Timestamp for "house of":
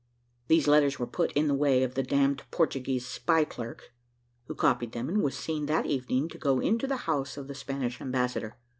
7.05-7.47